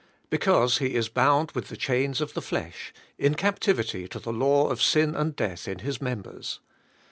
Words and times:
Because 0.31 0.79
he 0.79 0.95
is 0.95 1.09
bound 1.09 1.51
with 1.51 1.67
the 1.67 1.77
chains 1.77 2.21
of 2.21 2.33
the 2.33 2.41
flesh, 2.41 2.91
in 3.19 3.35
captivity 3.35 4.07
to 4.07 4.17
the 4.17 4.33
law 4.33 4.67
of 4.69 4.81
sin 4.81 5.13
and 5.13 5.35
death 5.35 5.67
in 5.67 5.77
his 5.77 6.01
members. 6.01 6.59